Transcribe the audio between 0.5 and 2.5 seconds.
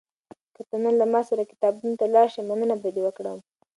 که ته نن له ما سره کتابتون ته لاړ شې،